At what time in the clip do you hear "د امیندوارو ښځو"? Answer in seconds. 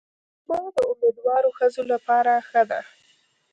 0.75-1.81